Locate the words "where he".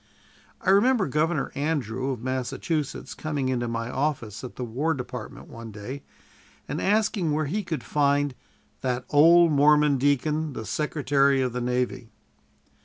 7.33-7.61